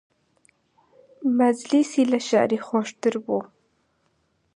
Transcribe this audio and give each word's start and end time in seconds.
مەجلیسی 1.37 2.09
لە 2.11 2.19
شیعری 2.27 2.59
خۆشتر 2.67 3.15
بوو 3.25 3.39